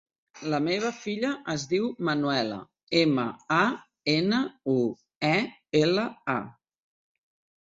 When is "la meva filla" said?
0.51-1.29